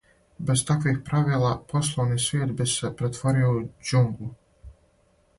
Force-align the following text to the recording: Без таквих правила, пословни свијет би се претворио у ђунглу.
Без 0.45 0.61
таквих 0.67 1.01
правила, 1.09 1.51
пословни 1.73 2.17
свијет 2.23 2.53
би 2.61 2.67
се 2.71 2.91
претворио 3.01 3.51
у 3.59 3.61
ђунглу. 3.61 4.31